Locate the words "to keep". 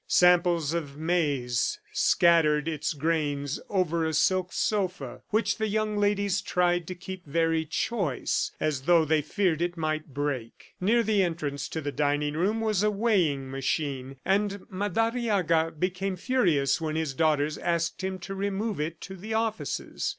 6.87-7.23